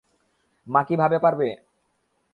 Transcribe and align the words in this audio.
মা 0.67 0.81
কি 0.87 0.95
ভাবে 1.01 1.17
পারবে? 1.19 1.47